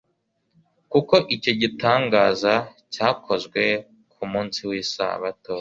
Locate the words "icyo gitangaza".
1.35-2.53